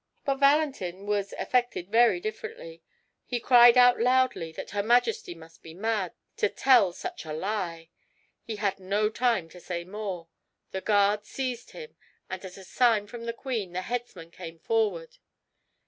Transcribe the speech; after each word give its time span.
But 0.25 0.37
Valentin 0.37 1.05
was 1.05 1.31
affected 1.37 1.91
very 1.91 2.19
differently. 2.19 2.81
He 3.23 3.39
cried 3.39 3.77
out 3.77 3.99
loudly 3.99 4.51
that 4.53 4.71
her 4.71 4.81
Majesty 4.81 5.35
must 5.35 5.61
be 5.61 5.75
mad 5.75 6.13
to 6.37 6.49
tell 6.49 6.91
such 6.91 7.23
a 7.23 7.31
lie. 7.33 7.91
He 8.41 8.55
had 8.55 8.79
no 8.79 9.11
time 9.11 9.47
to 9.49 9.59
say 9.59 9.83
more. 9.83 10.27
The 10.71 10.81
guards 10.81 11.27
seized 11.29 11.73
him, 11.73 11.97
and 12.31 12.43
at 12.43 12.57
a 12.57 12.63
sign 12.63 13.05
from 13.05 13.25
the 13.25 13.31
queen 13.33 13.73
the 13.73 13.83
headsman 13.83 14.31
came 14.31 14.57
forward. 14.57 15.19